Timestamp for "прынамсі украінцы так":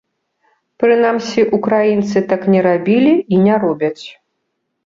0.83-2.41